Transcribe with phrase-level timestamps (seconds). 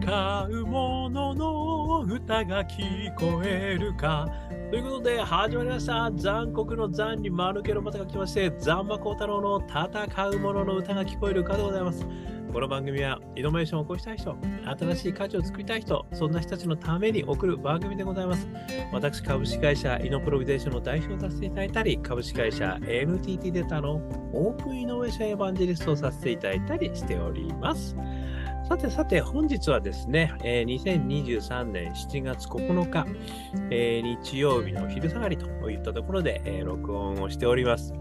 [0.00, 4.28] 戦う者のの歌が聞こえるか。
[4.70, 6.10] ということで、始まりました。
[6.12, 12.06] 残酷の残に丸けのまたが来まして、ザンマコウタロウの戦う者のの歌が聞こえるかでございます。
[12.52, 14.36] この番組は、イノベーションを起こしたい人、
[14.78, 18.48] 新しい価値を作りたい人、そんな人たちのために送る番組でございます。
[18.92, 23.94] 私、株式会社イノプロビゼーションの代表をさせていただいたり、株式会社 NTT データの
[24.32, 27.96] オープンイノベーションエヴァンジェリストをさせていただいたりしております。
[28.68, 33.04] さてさて、本日はですね、えー2023年7月9日、
[33.70, 37.92] えー日曜日の昼下がりといったところで、えー録音をしております。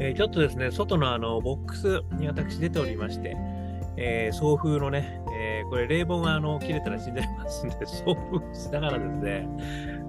[0.00, 3.36] えーちょっとですね、外のあのボックスに私出ておりまして、
[3.96, 9.48] えー送風のね、えーこれ冷房があの切れたら死んじゃいますんで、 送風しながらですね、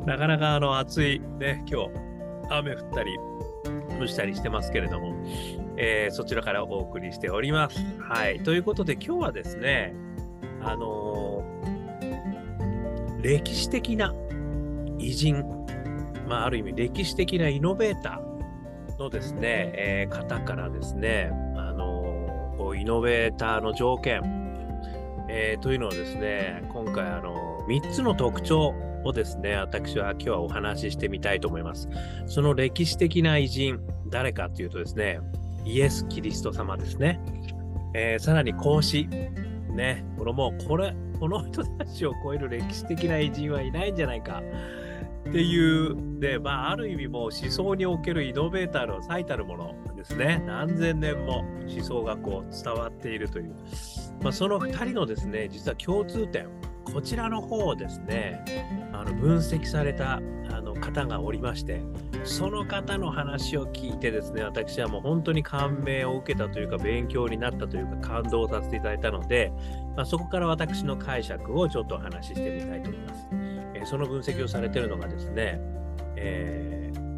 [0.06, 1.92] なかなかあの暑いね、今日、
[2.50, 3.18] 雨降ったり、
[4.00, 5.14] 蒸したりしてますけれども、
[5.78, 7.80] えーそちらからお送りしております。
[8.02, 8.40] はい。
[8.42, 9.94] ということで今日はですね、
[10.62, 14.14] あのー歴史的な
[14.98, 15.44] 偉人、
[16.28, 24.22] まあ、ある意味歴史的なイノベーターのですね、えー方からですね、あのーこうイノベーターの条件、
[25.30, 31.88] えーというのをですね、今回、あのー、3つの特徴をですね、私は今日はお話ししてみたいと思います。
[32.28, 35.20] その歴史的な偉人、誰かというとですね、
[35.66, 37.20] イエス・キリスト様ですね。
[37.94, 39.08] えーさらに孔子。
[39.70, 44.42] ね、これもう、これ、この人たちを超える歴史的な偉人はいないんじゃないか。
[45.30, 50.42] っていう、で、まあ、ある意味もう思想におけるイノベーターの最たるものですね。
[50.46, 53.54] 何千年も思想がこう伝わっているという。
[54.22, 56.48] まあ、その2人のですね、実は共通点、
[56.94, 58.44] こちらの方をですね、
[58.94, 61.82] あの分析されたあの方がおりまして、
[62.24, 69.52] その方の話を聞いてですね、私はもう本当に感銘を受けたというか、勉強になったというか、感動させていただいたので、
[69.96, 73.28] まあ、そこから私の解釈をちょっとお話ししてみたいと思います。
[73.32, 75.60] えーその分析をされているのがですね、
[76.18, 77.10] えー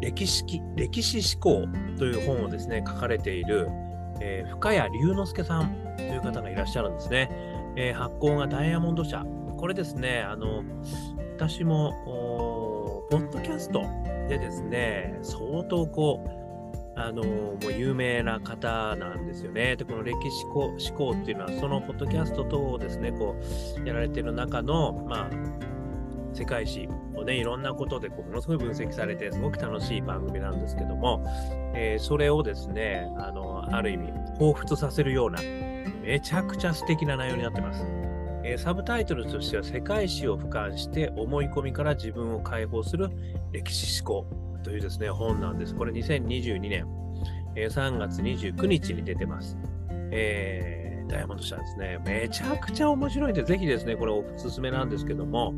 [0.00, 0.44] 歴史
[0.76, 1.66] 歴史思考
[1.96, 3.68] という本をですね、書かれている、
[4.20, 5.91] えー深谷龍之介さん
[6.22, 7.28] 方がいらっしゃるんですね。
[7.76, 9.24] えー発行がダイヤモンド社。
[9.56, 10.62] これですね、あの、
[11.36, 11.92] 私も、
[13.10, 13.84] ポッドキャスト
[14.28, 16.42] でですね、相当こう、
[16.94, 19.76] あのもう有名な方なんですよね。
[19.76, 23.34] で、この歴史思考っていうのは、そのポッドキャスト等をですね、こ
[23.82, 25.30] う、やられてる中の、まあ、
[26.34, 31.24] 世界史をね、いろんなことでものすごい分析されて、すごく楽しい番組なんですけども、
[31.74, 34.08] えーそれをですね、あの、ある意味、
[34.38, 35.38] 彷彿させるような、
[36.02, 37.84] めちゃくちゃ素敵な内容になってます。
[38.44, 43.08] えーサブタイトルとしては、世界史を俯瞰して思い込みから自分を解放する
[43.52, 44.26] 歴史思考
[44.64, 45.74] というですね、本なんです。
[45.74, 46.86] これ2022年、
[47.54, 49.56] えー3月29日に出てます。
[50.10, 51.98] えーダイヤモンド社ですね。
[52.04, 55.52] めちゃくちゃ面白いんで、ぜひですね、これおすすめなんですけども、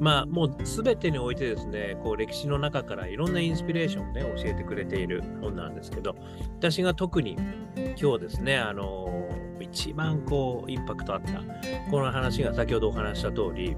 [0.00, 6.16] まあ、もうすべてにおいてですね、こう歴史の中からいろんなインスピレーションをね、教えてくれている本なんですけど、
[6.58, 7.36] 私が特に
[8.00, 11.40] 今日ですね、あのー一番こう、インパクトあった、
[11.90, 13.76] この話が先ほどお話した通り、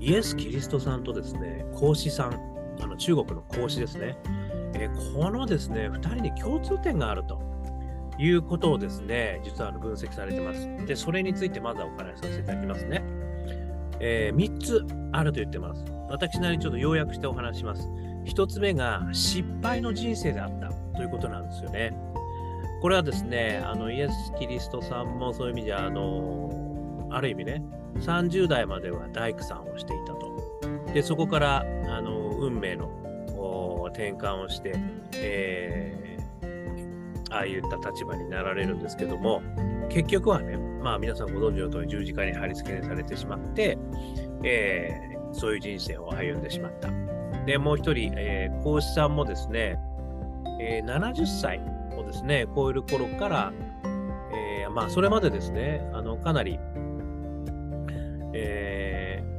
[0.00, 2.34] イエス・キリストさんとですね、孔子さん、
[2.80, 4.16] あの中国の孔子ですね、
[4.74, 7.50] えーこのですね、二人に共通点があると。
[8.18, 10.86] いうことをですね、実はあの分析されてます。
[10.86, 13.02] で、それについてまずはお話しさせていただきますね。
[13.98, 15.84] え3つあると言ってます。
[16.10, 17.88] 私なりにちょっと要約してお話します。
[18.26, 21.96] 1つ目が失敗の人生であったということなんですよね。
[22.80, 27.62] これはですね、あのイエス・キリストさんもそういう意味じゃ、あのある意味ね、
[27.96, 30.30] 30代までは大工さんをしていたと。
[30.92, 32.88] で、そこからあの運命の
[33.92, 34.74] 転換をして、
[35.14, 36.10] えー
[37.32, 39.40] ああいった立場になられるんですけども、
[39.88, 43.78] 結局はね、まあ皆さんご存知の通り十字架に貼り付けされてしまって、
[44.42, 46.90] えーそういう人生を歩んでしまった。
[47.46, 49.78] で、もう一人、えー、孔子さんもですね、
[50.60, 51.60] えー70歳
[52.10, 53.52] ですね、超える頃から、
[54.34, 56.58] えーまあそれまでですね、あの、かなり、
[58.34, 59.30] えー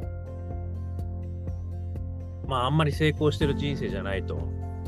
[2.49, 4.39] まああんまり成功してる人生じゃないと、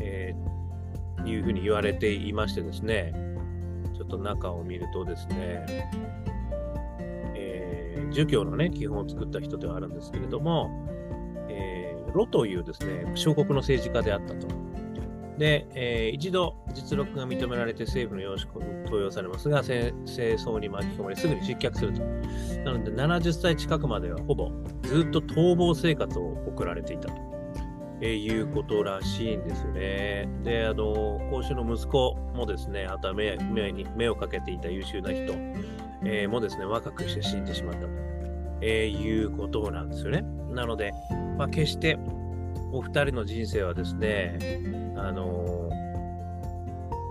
[0.02, 0.44] えー
[1.26, 3.14] いうふうに言われていましてですね、
[3.96, 5.66] ちょっと中を見るとですね、
[7.36, 10.70] えー儒教のね、基本を作った人ではあるんですけれども、
[11.50, 14.48] えーロというですね、小国の政治家であったと。
[15.38, 22.02] で、えー一度実力が認められて政府の要職に登用されますが、戦争に巻き込まれすぐに失脚すると。
[22.64, 24.52] なので、70歳近くまではほぼ
[24.84, 27.34] ずっと逃亡生活を送られていたと。
[28.02, 30.28] えー、いうことらしいんですよね。
[30.44, 35.34] で、あの、講師の息子もですね、あとは目目に目をかけていた優秀な人、
[36.04, 37.88] えー、もですね、若くして死んでしまったと、
[38.62, 40.26] えー、いうことなんですよね。
[40.52, 40.92] なので、
[41.38, 41.98] まあ、決して
[42.74, 44.40] お二人の人生はですね、
[44.98, 45.70] あの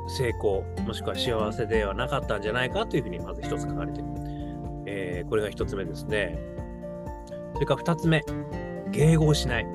[0.08, 4.08] 成功、もしくは幸せではなかったんじゃないかというふうにまず一つ書かれている。
[4.86, 6.36] えー、これが一つ目ですね。
[7.54, 8.24] それから二つ目、
[8.90, 9.66] 迎合しない。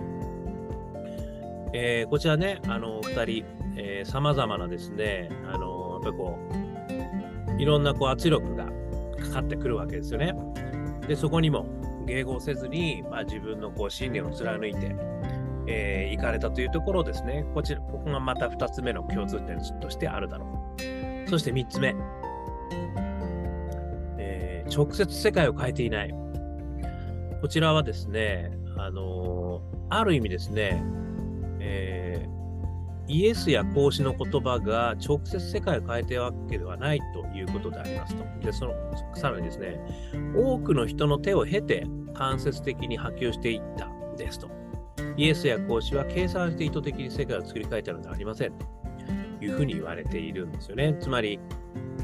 [1.72, 3.45] えー、こちらね、あの、二人、
[3.78, 6.38] えー、様々なですね、あの、やっぱこ
[7.57, 8.66] う、いろんなこう圧力が
[9.22, 10.33] かかってくるわけですよね。
[11.07, 11.66] で、そこにも
[12.06, 14.94] 迎合せずに、まあ、自分のこう信念を貫いて、
[15.68, 17.46] えー、行かれたというところですね。
[17.54, 20.46] こちら、ここがまた2つ目の共通点としてあるだろ
[21.25, 21.30] う。
[21.30, 21.96] そして3つ目。
[24.18, 26.14] えー、直接世界を変えていない。
[27.42, 30.81] こちらはですね、あのー、ある意味ですね、
[31.60, 38.24] えー、イエスや孔子の言葉が直接世界を変えてるわけではないということでありますと。
[38.42, 38.74] で、その、
[39.16, 39.80] さらにですね、
[40.36, 44.50] 多くの人の手を経て間接的に波及していったですと。
[45.15, 48.65] イエスや孔子は計算して意図的に世界を作り変えたのではありませんと
[49.41, 50.95] いうふうに言われているんですよね。
[50.99, 51.39] つまり、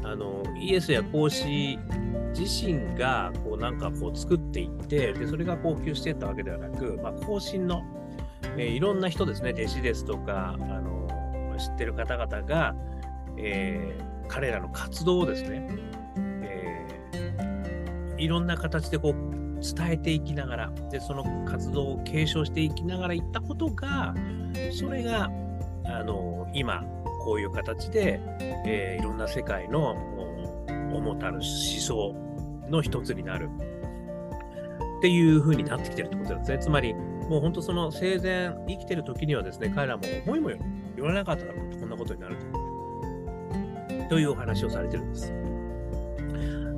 [0.02, 1.78] あのイエスや孔子
[2.36, 7.82] 自身がこうなんかこう作っていってでそれが高級していったわけではなく、まあ、後進の、
[8.56, 12.74] えー、いろんな人ですね弟子ですとかあの知ってる方々が、
[13.38, 15.68] えー、彼らの活動をですね、
[16.42, 19.33] えー、いろんな形でこう
[19.76, 24.14] 伝えていきながらでその活動を継承していきながらいったことが
[24.70, 25.30] それが
[25.84, 26.84] あの今
[27.24, 28.20] こういう形で、
[28.66, 29.96] えー、いろんな世界の
[30.92, 32.14] 主たる思想
[32.68, 33.48] の一つになる
[34.98, 36.58] っていう風になってきてるってことなんですね。
[36.58, 40.58] つまりもう本当その生前生きてる時にはですね彼らも思いもよ
[40.96, 42.64] 言わなかっただろうとこんなことになると。
[44.08, 45.32] というお話をされてるんです。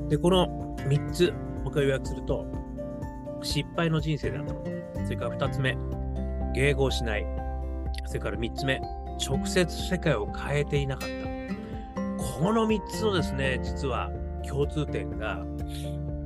[0.09, 1.33] でこの3つ
[1.65, 2.47] 僕が予約すると
[3.43, 5.05] 失敗の人生であったこと。
[5.05, 5.77] それから2つ目、
[6.55, 7.27] 迎合しない。
[8.07, 8.81] それから3つ目、
[9.27, 11.37] 直接世界を変えていなかった。
[12.41, 14.11] この3つのですね、実は
[14.47, 15.45] 共通点が、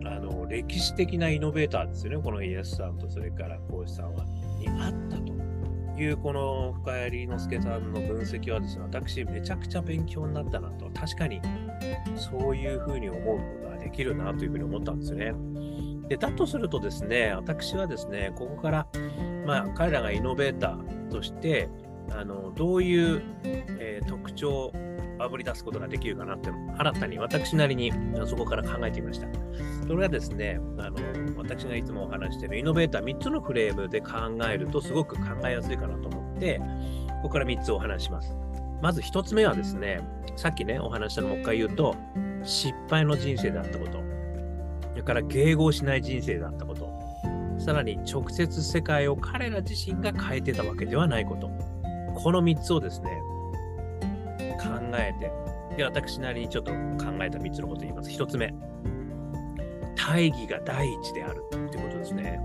[0.04, 4.24] あの歴史的なイノベーターですよね、このイエスさんとそれから孔子さんは、
[4.58, 5.32] にあったと
[6.00, 11.40] いう、この深谷之助さんの分析はですね、私、めちゃくちゃ勉強になったなと、確かに
[12.16, 15.32] そういうふうに思うことができるなというふうに思ったんですよね。
[16.10, 18.86] でだとするとですね、私はですね、ここから、
[19.46, 21.68] まあ、彼らがイノベーターとして、
[22.10, 24.72] あのどういう、えー、特徴を
[25.20, 27.92] あぶり出すことができるかなって、新たに私なりに
[28.26, 29.28] そこから考えてみました。
[29.86, 30.96] それはですね、あの
[31.36, 34.12] 私がいつもお話しているイノベーター3つのフレームで考
[34.50, 36.58] えるとすごく考えやすいかなと思って、
[37.22, 38.36] ここから3つお話します。
[38.82, 40.00] まず1つ目はですね、
[40.34, 41.94] さっきね、お話したのもう一回言うと、
[42.42, 44.09] 失敗の人生であったこと。
[44.90, 46.90] それから迎合しない人生だったこと、
[47.58, 51.50] さらに直接世界を彼ら自身が変えてたわけではないこと、
[52.14, 53.10] この3つをですね、
[54.60, 56.78] 考えて、で私なりにちょっと考
[57.22, 58.10] えた3つのことを言います。
[58.10, 58.52] 1つ目、
[59.96, 62.40] 大義が第一であるということですね。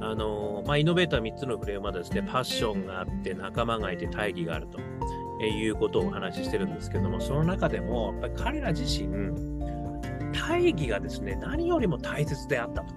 [0.00, 4.78] あのまあ、イノベーター3つのフレームはですね、パッションがあって、仲間がいて、大義があると。
[5.46, 9.08] いうことをお話ししてるんですけども、その中でも、やっぱり彼ら自身、
[10.48, 12.94] 大義がですね、何よりも大切であったと。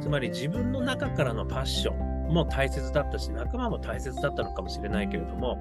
[0.00, 5.60] つまり自分の中からのパッションも大切だったし、仲間も大切だったのかもしれないけれども、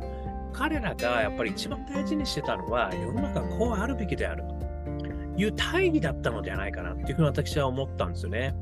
[0.52, 8.56] 彼らがやっぱり一番大事にしてたのは、世の中こうあるべきであるという大義だったのではないかなっていうふうに私は思ったんですよね。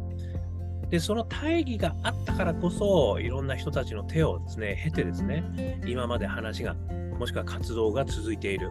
[0.90, 6.76] で、その大義があったからこそ、いろんな人たちの手をですね、経てですね、今まで話が、
[7.18, 8.70] もしくは活動が続いている。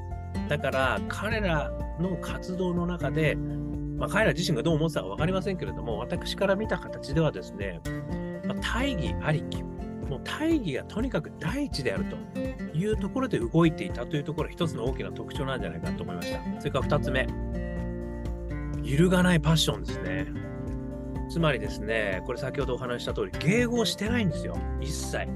[0.48, 3.36] だから彼らの活動の中で、
[3.98, 7.80] まあ、彼ら自身がどう思ってたか分かりませんけれども、私から見た形ではですね、
[8.46, 12.40] まあ、大義ありき、もう大義がとにかく第一であると
[12.76, 16.40] いうところで動いていたというところ、一つの大きな特徴なんじゃないかと思いました。
[16.60, 17.26] それから二つ目、
[18.84, 20.26] 揺るがないパッションですね。
[21.28, 25.26] つまりですね、これ先ほどお話した通り、迎合してないんですよ、一切。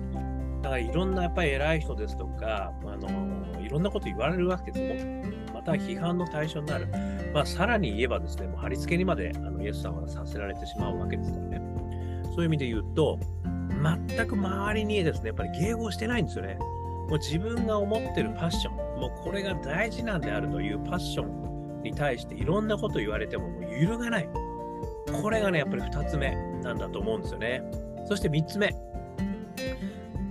[0.62, 6.86] だからいろんなやっぱり偉い人ですとか、あのいろんなこと言われるわけですもまた批判の対象になる。
[7.32, 11.62] まあ、さらに言えばですね、もう貼り付けにまであのイエスさんはさせられてしまうわけですからね。
[12.34, 13.18] そういう意味で言うと、
[14.08, 16.56] 全く周りにですね、やっぱり迎合してないんですよね。
[16.56, 24.28] もう自分が思ってるパッション、もうこれが大事なんであるというパッションに対していろんなこと言われてももう揺るがない。
[25.20, 27.62] これがね、やっぱり2つ目なんだと思うんですよね。
[28.08, 28.74] そして3つ目。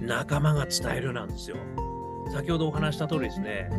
[0.01, 1.57] 仲間が伝えるなんですよ。
[2.31, 3.69] 先ほどお話した通りですね、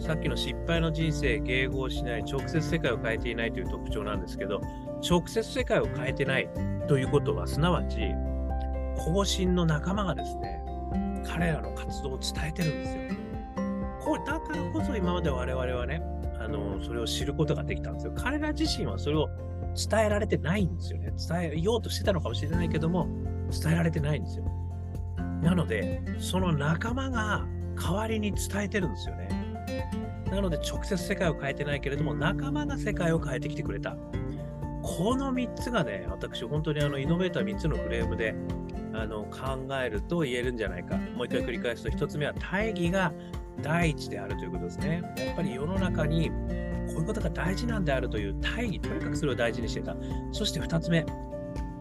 [0.00, 4.60] さっきの失敗の人生、迎合しない、直接世界を変えていないという特徴なんですけど、
[5.08, 6.48] 直接世界を変えてない
[6.88, 7.98] ということは、すなわち、
[8.96, 10.62] 後進の仲間がですね、
[11.26, 13.02] 彼らの活動を伝えてるんですよ。
[14.00, 16.02] こうだからこそ今まで我々はね、
[16.38, 18.12] あのそれを知ることができたんですよ。
[18.16, 19.28] 彼ら自身はそれを
[19.90, 21.12] 伝えられてないんですよね。
[21.28, 23.06] 伝えようとしてたのかもしれないけども、
[23.62, 24.44] 伝えられてないんですよ。
[25.42, 29.28] なので、その仲間が代わりに伝えてるんですよね。
[30.30, 33.96] なので、直接世界を変えてないけれども、仲間が世界を変えてきてくれた。
[34.82, 38.34] この3つがね、私、本当にあのイノベーター3つのフレームで
[38.94, 40.96] あの考えると言えるんじゃないか。
[40.96, 43.12] もう一回繰り返すと、1つ目は大義が
[43.62, 45.02] 第一であるということですね。
[45.16, 46.34] やっぱり世の中にこ
[46.96, 49.94] ういうことが大事なんであるという大義、とにかくそれを大事にしてた。
[50.32, 51.04] そして2つ目、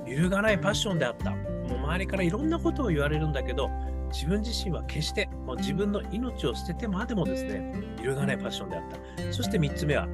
[0.05, 1.31] 揺るがないパッションであった。
[1.31, 3.69] もう周りからいろんなことを言われるんだけど、
[4.09, 9.33] 自分自身は決してもう自分の命を捨ててまでもですね、揺るがないパッションであった。
[9.33, 10.07] そして3つ目は、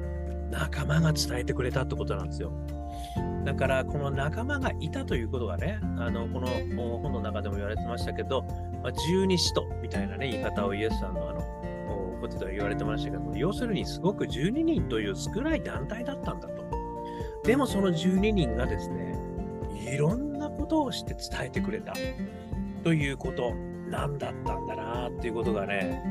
[0.50, 2.52] 仲間が伝えてくれたってことなんですよ。
[3.44, 6.48] だからこの仲間がいたということがね、あのこの
[7.00, 8.42] 本の中でも言われてましたけど、
[8.82, 11.40] まあ、十二使徒みたいな、ね、言い方をイエスさんのあの
[12.20, 16.64] ことでは言われてましたけども、要するにすごく12人という少ない団体だったんだと。
[17.44, 19.14] でもその12人がですね、
[19.92, 21.92] いろんなことをして伝えてくれた
[22.82, 23.52] ということ
[23.90, 26.02] なんだったんだなっていうことがね、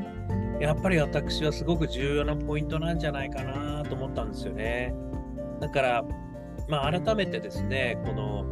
[0.60, 4.94] やっぱり私はすごく重要なポイントなんじゃないかなと思ったんですよね。
[5.60, 6.04] だから、
[6.68, 8.44] まあ、改めてですね、この、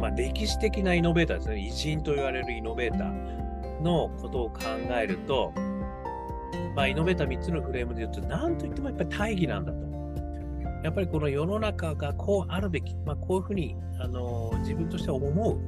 [0.00, 5.52] まあ、歴史的なイノベーターですね、偉人と言われるイノベーターのことを考えると、
[6.74, 9.86] まあ、イノベーター3つのフレームで言うと、なんといってもやっぱり大義なんだと。
[10.84, 15.58] やっぱりこの世の中がこうあるべき、まあ、こういうふうにあの自分としては思う、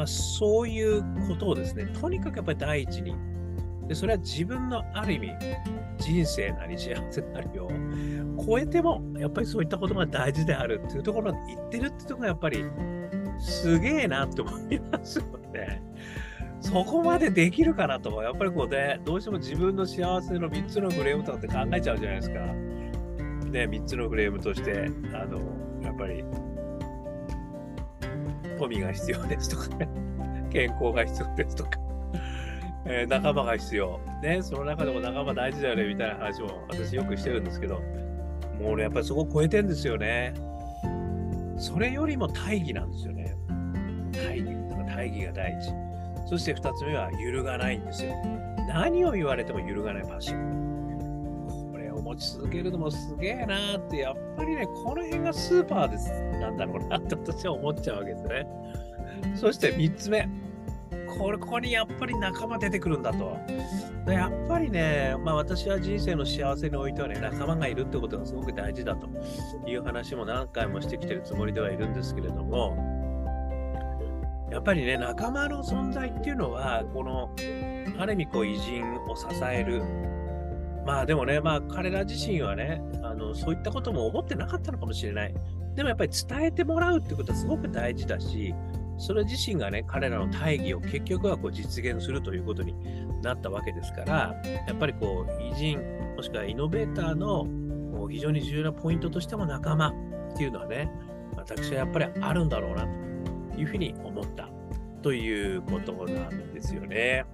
[0.00, 3.14] まあ、そういうことをですね、とにかくやっぱり第一に
[3.86, 5.32] でそれは自分のある意味
[5.98, 7.68] 人生なり幸せなりを
[8.46, 12.64] 超えてもやっぱりそういったことが大事であるっていうところに言ってるっていうところがやっぱり
[13.40, 15.82] すげえなって思いますよね。
[16.62, 22.40] そこまでできるかなとやっぱりこうねどうしても自分の幸せの3つのフレームとかって考えちゃうじゃないですか。
[22.40, 25.42] ね3つのフレームとしてあの
[25.82, 26.24] やっぱり
[28.60, 29.88] 富が必要ですとかね
[30.52, 31.70] 健康が必要ですとか
[32.86, 34.00] えー、仲間が必要。
[34.22, 37.74] ね、その中でも仲間大事だよね、みたいな話も私よくしてるんですけど、
[38.58, 40.34] もう俺やっぱりそこ超えてんですよね。
[41.58, 43.36] それよりも大義なんですよね。
[44.12, 44.70] 大義。
[44.70, 45.72] だから大義が第一。
[46.28, 48.14] そして二つ目は揺るがないんですよ。
[48.66, 50.40] 何を言われても揺るがないパッション。
[50.40, 50.69] これを
[52.10, 56.10] 持ち続けるのもすげえなーって、やっぱりね、この辺がスーパーです。
[56.40, 58.46] なんだろうなって私は思っちゃうわけですね。
[59.36, 60.28] そして三つ目。
[61.18, 63.36] これここにやっぱり仲間出てくるんだと。
[64.10, 69.08] やっぱりね、まあ、私は人生の幸せにおいてはね、仲間がいるってことがすごく大事だと
[69.68, 72.76] いう話も何回もしてきてるつもりではいるんですけれども、
[74.50, 77.30] やっぱりね、仲間の存在っていうのは、この、
[77.98, 79.82] ある意味こう偉人を支える。
[80.90, 85.34] まあでもね、まあ彼ら自身はね、あのそういったことも思ってなかったのかもしれない。
[85.76, 88.52] でもやっぱり伝えてもらうってことはすごく大事だし、
[88.98, 92.74] それ自身がね、彼らの大義を結局はこう実現するということに
[93.22, 94.34] なったわけですから、
[94.66, 95.78] やっぱりこう、偉人、
[96.16, 97.46] もしくはイノベーターの
[98.08, 100.90] 非常に重要なポイントとしても仲間っていうのはね、
[101.36, 102.88] 私はやっぱりあるんだろうな
[103.52, 104.48] というふうに思った
[105.02, 107.24] ということなんですよね。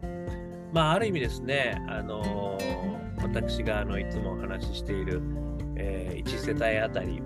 [0.75, 5.23] まあ、ある意味ですね、あのー、私があのいつもお話ししている、
[5.77, 7.23] えー、1世帯あたり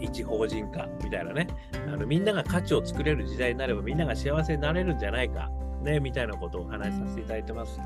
[0.00, 1.48] 一法人化みたいなね、
[1.86, 5.50] あのみんなが価値を作れる時代になればみんなが幸せになれるんじゃないか、
[5.82, 7.80] ね、みたいなことをお話しさせていただいてます。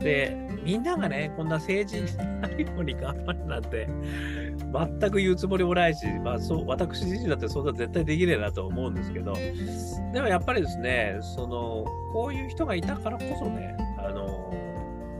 [0.00, 3.88] で、みんながね、こんな政治になるように頑張るなんて、
[5.00, 9.32] 全く言うつもりもないし、まあ、そう私自身だってそんな絶対できねえなと思うんですけど、
[10.12, 14.47] でもやっぱりですね、そのこういう人がいたからこそね、あの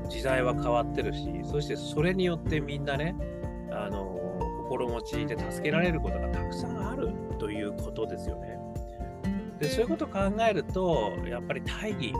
[0.08, 3.16] 時代は変わってるし、そしてそれによってみんなね、
[3.70, 4.18] あの
[4.64, 8.58] 心持ちで助けられることがたくさんあるということですよね。
[9.58, 12.12] でそういうことを考えると、やっぱり大義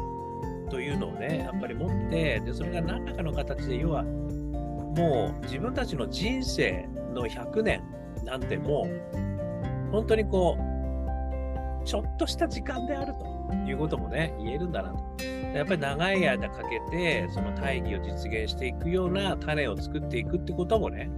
[0.70, 7.82] というのをね、やっぱり持って、でそれが何らかの形で、要は、もう自分たちの人生の100年
[8.24, 15.24] なんてもう、本当にこう、ちょっとした時間であるということもね、言えるんだなと。
[15.54, 21.10] やっぱり長い間かけて、その大義を実現していくような種を作っていくってこともね、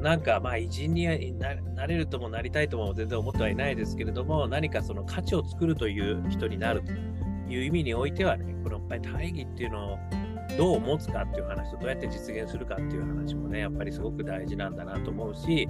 [0.00, 1.06] なんかまあ偉人に
[1.38, 6.92] なれるともなりたいとも全然思ってはいないですけれども、何かその価値を作るという人になると
[7.50, 9.98] いう意味においてはね、このやっぱり大義っていうのを
[10.58, 15.66] どう持つかっていう話とどうやって実現するかっていう話もね、やっぱりすごく大事なんだなと思うし、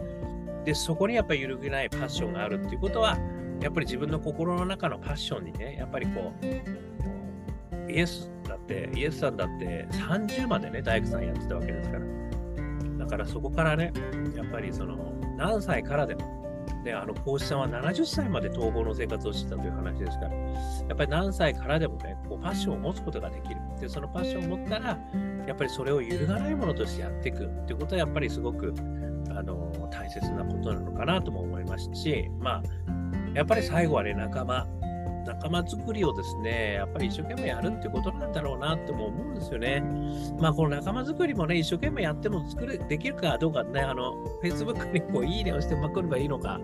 [0.65, 3.17] で、そこにやっぱり揺るぎないパッションがあるっていうことは、
[3.63, 12.05] やっぱり自分の心の中のパッションにね、やっぱりこう、イエスだって、イエスさんだって30までね、大工さんやってたわけですから。
[12.99, 13.93] だからそこからね、
[14.37, 16.43] やっぱりその、何歳からでも、
[16.85, 23.61] ね、あの孔子さんは70歳まで逃亡の生活をしてたという話ですから、やっぱり何歳からでもね、こうパッションを持つことができる。
[23.81, 24.99] で、そのパッションを持ったら、
[25.47, 28.75] やっぱりそれを揺るがないものとしてやっていくっていうことは、やっぱりすごく
[29.31, 32.92] あの大切なことなのかなとも思いますし、まあ、
[33.35, 34.67] やっぱり最後はね、仲間、
[35.25, 39.83] 仲間作りをですね、やっぱり一生懸命やるってことなんだろうなっても思うんですよね。
[40.39, 46.61] まあ、この仲間作りもね、一生懸命やっても作れできるかどうかね、あの、Facebook にこう、いいねをしてまくればいいのか、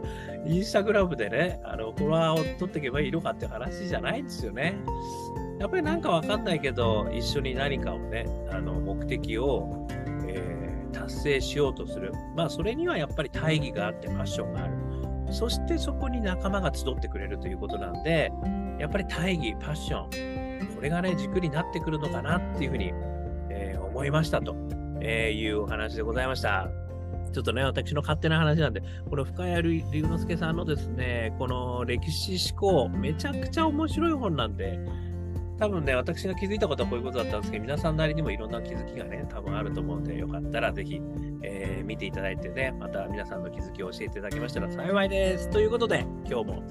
[0.46, 4.76] インスタグラムでね、あの、フォロワーを取っていけばいいのかって話じゃないんですよね。
[5.58, 9.86] やっぱりなんかわかんないけど、一緒に何かをね、あの、目的を、
[10.26, 12.12] えー、達成しようとする。
[12.36, 14.77] まあ、それにはやっぱり大義があって、パッションがある。
[15.30, 18.32] そしてそこに仲間が集ってくれるということなんで、
[18.78, 22.92] やっぱり大義、パッション、これがね、軸になってくるのかなっていうふうに、
[23.50, 24.56] えー、思いましたと、
[25.00, 26.68] えいうお話でございました。
[27.32, 34.78] ちょっとね、私の勝手な話なんで、この深谷龍之介さんのですね、この歴史思考、めちゃくちゃ面白い本なんで、
[35.58, 41.00] 多分ね、私が気づいたことはこういうことだったんですけど、皆さんなりにもいろんな気づきがね、多分あると思うんで、よかったらぜひ、
[41.42, 45.50] えー、見ていただいてね、また皆さんの気づきを教えていただけましたら幸いです。
[45.50, 46.62] ということで、今日も、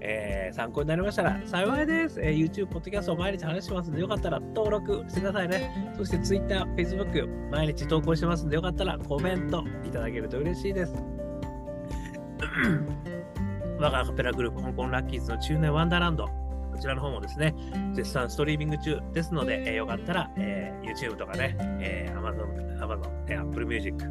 [0.00, 2.20] えー、参考になりましたら幸いです。
[2.20, 5.92] えー、YouTube、ポッドキャストを毎日話しますんで、よかったら登録してくださいね。
[5.96, 10.94] そして Twitter、Facebook、毎日投稿してますんで、よかったらコメントいただけると嬉しいです。
[13.78, 16.41] 我がアカペラグループ、香港ラッキーズの中年ワンダーランド。
[16.72, 17.54] こちらの方もですね、
[17.92, 23.96] 絶賛ストリーミング中ですので、えー、よかったら、えー、YouTube とかね、えー、Amazon、Amazon、えー、Apple Music、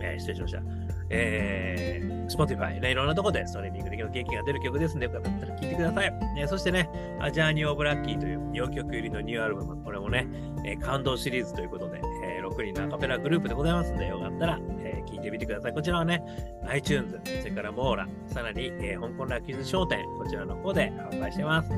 [0.00, 0.62] えー、失礼しました。
[1.10, 6.12] えー、Spotify、ね、いろんなところでストリーミングで元気が出る曲ですので、よかったら聴いてください。
[6.38, 6.88] えー、そしてね、
[7.20, 10.26] アジャーニー・オブ・ラッキーという4曲入りのニューアルバム、これもね、
[10.64, 14.58] えー、感動シリーズということで、えー、6人のアカペラグループでございますので、よかったら、
[15.04, 15.72] 聞いてみてください。
[15.72, 16.22] こちらはね、
[16.66, 21.70] iTunes、それからモーラ、さらに、えー、香港ラッキーズ商店、こちらの方で販売してます。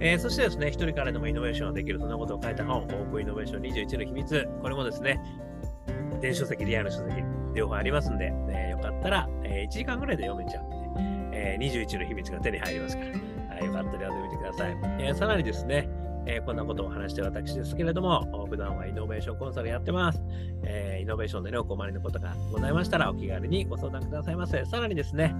[0.00, 5.20] えー、そしてですね、一人からでもイノベーションができる、そんなことを書いた本、オープンイノベーション21の秘密、これもですね、
[6.20, 7.22] 電子書籍、リアル書籍、
[7.54, 10.70] 両方ありますんで、えー、よかったら、え、1時間ぐらいで読めちゃうん
[11.30, 13.10] で、え、21の秘密が手に入りますから、
[13.54, 14.76] はい、よかったら読んでみてください。
[15.00, 15.88] え、さらにですね、
[16.28, 20.22] えー、こんなことを話して私ですけれども、普段はイノベーションコンサルやってます。
[20.62, 24.64] えー、イノベーションでね、お困りのことがございましたら、お気軽にご相談くださいませ。
[24.66, 25.34] さらにですね、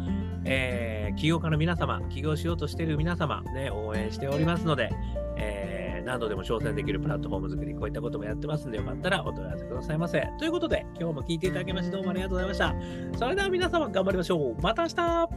[0.45, 4.91] えー、起業家の皆様、起業しようとしている皆様、ね、応援しておりますので、
[5.37, 10.27] えー、何度でも挑戦できるプラットフォーム作り、こういったこともやってますんで、よかったらお問い合わせくださいませ。
[10.39, 12.75] ということで、今日も聞いていただきまして、どうもありがとうございました。
[13.19, 14.63] それでは皆様、頑張りましょう。
[14.63, 15.29] また明日